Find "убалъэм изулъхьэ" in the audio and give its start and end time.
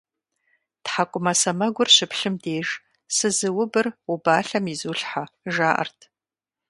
4.13-5.25